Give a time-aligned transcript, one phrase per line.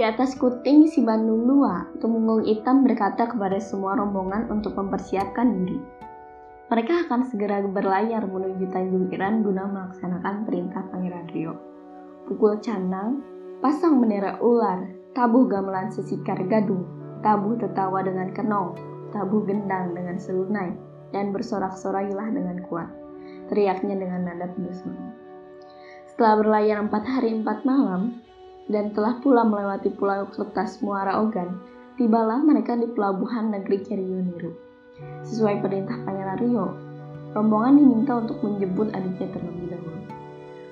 [0.00, 5.76] Di atas kuting si Bandung Dua, Tumenggung Hitam berkata kepada semua rombongan untuk mempersiapkan diri.
[6.72, 11.52] Mereka akan segera berlayar menuju Tanjung Iran guna melaksanakan perintah Pangeran Rio.
[12.24, 13.20] Pukul canang,
[13.60, 16.88] pasang bendera ular, tabuh gamelan sesikar gadung,
[17.20, 18.80] tabuh tertawa dengan kenong,
[19.12, 20.80] tabuh gendang dengan selunai,
[21.12, 22.88] dan bersorak-sorailah dengan kuat.
[23.52, 25.12] Teriaknya dengan nada penuh semangat.
[26.08, 28.24] Setelah berlayar empat hari empat malam,
[28.68, 31.56] dan telah pula melewati pulau kertas Muara Ogan,
[31.96, 34.52] tibalah mereka di pelabuhan negeri Kerioniru.
[35.24, 36.66] Sesuai perintah Pangeran Rio,
[37.32, 40.00] rombongan diminta untuk menjemput adiknya terlebih dahulu.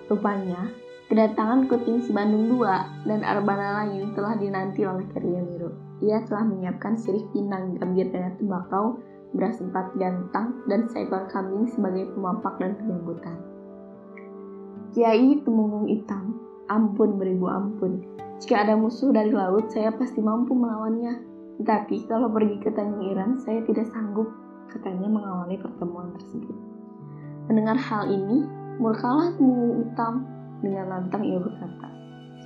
[0.08, 0.60] Rupanya,
[1.08, 2.64] kedatangan Kuting si Bandung II
[3.08, 5.72] dan Arbana lain telah dinanti oleh Kerioniru.
[6.04, 9.00] Ia telah menyiapkan sirih pinang gambir dengan tembakau,
[9.34, 13.36] beras empat gantang, dan seekor kambing sebagai pemampak dan penyambutan.
[14.94, 18.04] Kiai Tumenggung Hitam Ampun beribu ampun.
[18.38, 21.24] Jika ada musuh dari laut, saya pasti mampu melawannya.
[21.58, 24.30] Tetapi kalau pergi ke Tanjung Iran, saya tidak sanggup,
[24.70, 26.54] katanya mengawali pertemuan tersebut.
[27.50, 28.46] Mendengar hal ini,
[28.78, 30.14] murkalah Tumenggung Hitam.
[30.58, 31.88] Dengan lantang ia berkata,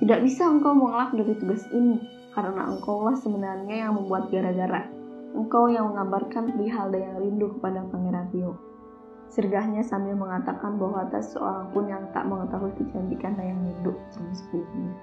[0.01, 2.01] Tidak bisa engkau mengelak dari tugas ini,
[2.33, 4.89] karena engkaulah sebenarnya yang membuat gara-gara.
[5.33, 8.72] Engkau yang mengabarkan perihal yang rindu kepada Pangeran Rio.
[9.33, 14.93] Sergahnya sambil mengatakan bahwa tak seorang pun yang tak mengetahui kecantikan Dayang Windu sama sebelumnya.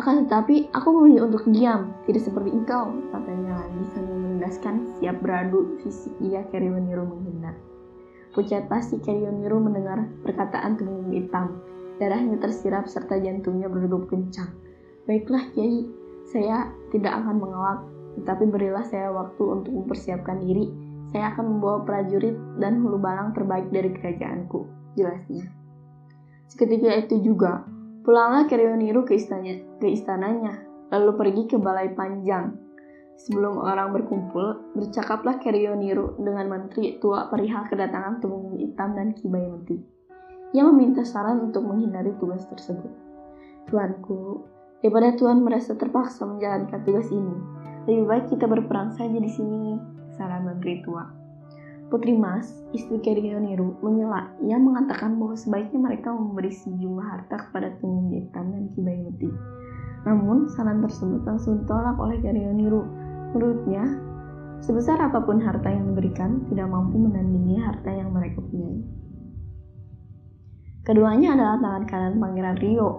[0.00, 5.76] Akan tetapi, aku memilih untuk diam, tidak seperti engkau, katanya lagi sambil menegaskan siap beradu
[5.84, 7.52] fisik jika Kerioniru menghindar.
[8.32, 11.60] Pucat pasti Kerioniru mendengar perkataan tubuh hitam.
[12.00, 14.56] Darahnya tersirap serta jantungnya berdegup kencang.
[15.04, 15.84] Baiklah, Kiai,
[16.32, 17.84] saya tidak akan mengelak,
[18.22, 23.72] tetapi berilah saya waktu untuk mempersiapkan diri saya akan membawa prajurit dan hulu balang terbaik
[23.72, 25.48] dari kerajaanku, jelasnya.
[26.48, 27.64] Seketika itu juga,
[28.04, 32.56] pulanglah Kerioniru ke, istananya, ke istananya, lalu pergi ke balai panjang.
[33.18, 39.76] Sebelum orang berkumpul, bercakaplah Kerioniru dengan menteri tua perihal kedatangan Tumenggung Hitam dan Kibai Menti.
[40.56, 42.88] Ia meminta saran untuk menghindari tugas tersebut.
[43.68, 44.48] Tuanku,
[44.80, 47.36] daripada Tuan merasa terpaksa menjalankan tugas ini,
[47.84, 49.76] lebih baik kita berperang saja di sini,
[50.18, 51.06] saran menteri tua.
[51.88, 54.28] Putri Mas, istri Kerioniru, menyela.
[54.44, 59.32] Ia mengatakan bahwa sebaiknya mereka memberi sejumlah harta kepada Tumung Hitam dan Kibayuti.
[60.04, 62.84] Namun, saran tersebut langsung ditolak oleh Kerioniru.
[63.32, 63.88] Menurutnya,
[64.60, 68.84] sebesar apa pun harta yang diberikan, tidak mampu menandingi harta yang mereka punyai.
[70.84, 72.90] Keduanya adalah tangan kanan Pangeran Rio.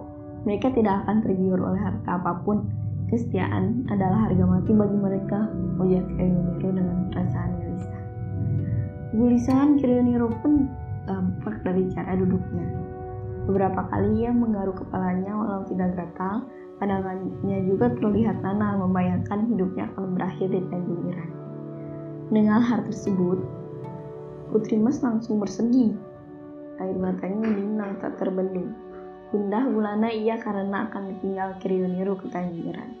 [0.50, 2.66] Mereka tidak akan tergiur oleh harta apa pun,
[3.10, 5.50] Kesetiaan adalah harga mati bagi mereka,
[5.82, 8.02] ujar Kirioniro dengan perasaan gelisah.
[9.10, 10.70] Kegelisahan Kirioniro pun
[11.10, 12.70] tampak dari cara duduknya.
[13.50, 16.46] Beberapa kali ia menggaruk kepalanya walau tidak gatal,
[16.78, 21.30] pandangannya juga terlihat nana membayangkan hidupnya akan berakhir di Tanjung Iran.
[22.30, 23.42] Dengan hal tersebut,
[24.54, 25.98] Putri Mas langsung bersedih.
[26.78, 28.70] Air matanya minang tak terbendung.
[29.30, 32.98] Gundah gulana ia karena akan ditinggal Kiriuniru ke Tanjiran.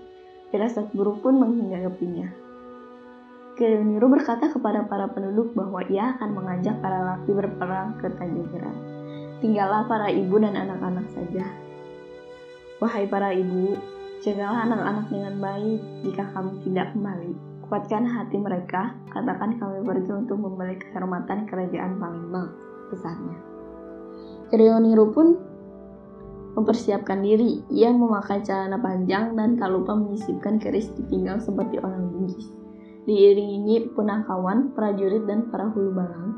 [0.54, 2.30] Firasat buruk pun menghinggapinya.
[3.58, 8.76] Kiriuniru berkata kepada para penduduk bahwa ia akan mengajak para laki berperang ke Tanjiran.
[9.42, 11.50] Tinggallah para ibu dan anak-anak saja.
[12.78, 13.74] Wahai para ibu,
[14.22, 17.32] jagalah anak-anak dengan baik jika kamu tidak kembali.
[17.66, 22.54] Kuatkan hati mereka, katakan kami pergi untuk membeli kehormatan kerajaan Palembang,
[22.94, 23.38] pesannya.
[24.50, 25.49] Kiriuniru pun
[26.60, 27.64] mempersiapkan diri.
[27.72, 32.52] Ia memakai celana panjang dan tak lupa menyisipkan keris di pinggang seperti orang Bugis.
[33.08, 36.36] Diiringi punakawan, prajurit, dan para hulu balang,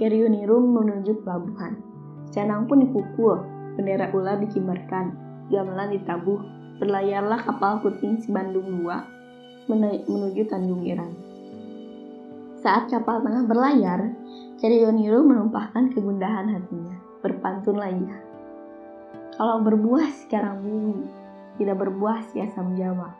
[0.00, 1.76] Keriuniru menuju pelabuhan.
[2.32, 3.44] Canang pun dipukul,
[3.76, 5.12] bendera ular dikibarkan,
[5.52, 6.40] gamelan ditabuh,
[6.80, 8.88] berlayarlah kapal kuting si Bandung II
[10.08, 11.12] menuju Tanjung Iran.
[12.64, 14.16] Saat kapal tengah berlayar,
[14.62, 16.96] Keriuniru menumpahkan kegundahan hatinya.
[17.20, 18.31] Berpantunlah ia.
[19.42, 21.02] Kalau berbuah sekarang bumi,
[21.58, 23.10] tidak berbuah sia Jawa.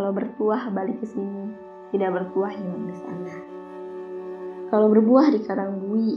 [0.00, 1.52] Kalau bertuah balik ke sini,
[1.92, 3.36] tidak bertuah hilang di sana.
[4.72, 6.16] Kalau berbuah di karang bui,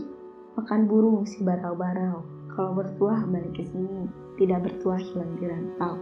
[0.56, 2.24] makan burung si barau-barau.
[2.56, 4.08] Kalau bertuah balik ke sini,
[4.40, 6.00] tidak bertuah hilang di rantau.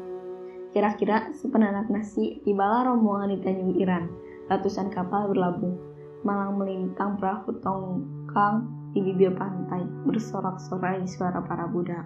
[0.78, 4.06] Kira-kira sepenanak nasi tibalah rombongan di Tanjung Iran.
[4.54, 5.74] Ratusan kapal berlabuh,
[6.22, 12.06] malang melintang perahu tongkang di bibir pantai, bersorak-sorai suara para budak.